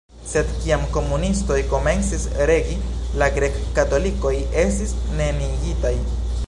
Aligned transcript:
Sed 0.27 0.47
kiam 0.61 0.85
komunistoj 0.95 1.57
komencis 1.73 2.25
regi, 2.53 2.79
la 3.23 3.29
grek-katolikoj 3.37 4.35
estis 4.67 4.95
neniigitaj. 5.21 5.97